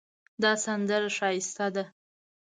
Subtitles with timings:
[0.41, 1.83] دا سندره ښایسته ده